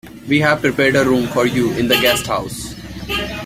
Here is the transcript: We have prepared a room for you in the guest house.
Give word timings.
We 0.27 0.39
have 0.39 0.61
prepared 0.61 0.95
a 0.95 1.05
room 1.05 1.27
for 1.27 1.45
you 1.45 1.73
in 1.73 1.87
the 1.87 1.93
guest 2.01 2.25
house. 2.25 2.73